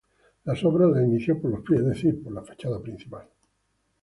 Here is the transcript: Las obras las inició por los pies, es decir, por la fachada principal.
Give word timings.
Las 0.45 0.65
obras 0.65 0.89
las 0.89 1.03
inició 1.03 1.39
por 1.39 1.51
los 1.51 1.61
pies, 1.63 1.81
es 1.81 1.85
decir, 1.85 2.23
por 2.23 2.33
la 2.33 2.41
fachada 2.41 2.81
principal. 2.81 3.27